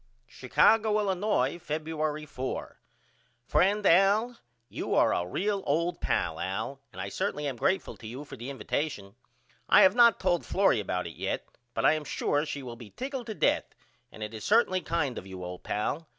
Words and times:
Chicago, 0.25 0.97
Illinois, 0.97 1.59
Febuery 1.59 2.27
4. 2.27 2.79
FRIEND 3.45 3.85
AL: 3.85 4.35
You 4.67 4.95
are 4.95 5.13
a 5.13 5.27
real 5.27 5.61
old 5.67 6.01
pal 6.01 6.39
Al 6.39 6.79
and 6.91 6.99
I 6.99 7.07
certainly 7.09 7.45
am 7.45 7.55
greatful 7.55 7.95
to 7.97 8.07
you 8.07 8.25
for 8.25 8.35
the 8.35 8.49
invatation. 8.49 9.13
I 9.69 9.83
have 9.83 9.93
not 9.93 10.19
told 10.19 10.43
Florrie 10.43 10.79
about 10.79 11.05
it 11.05 11.17
yet 11.17 11.45
but 11.75 11.85
I 11.85 11.93
am 11.93 12.03
sure 12.03 12.47
she 12.47 12.63
will 12.63 12.75
be 12.75 12.89
tickled 12.89 13.27
to 13.27 13.35
death 13.35 13.75
and 14.11 14.23
it 14.23 14.33
is 14.33 14.43
certainly 14.43 14.81
kind 14.81 15.19
of 15.19 15.27
you 15.27 15.43
old 15.43 15.61
pal. 15.61 16.07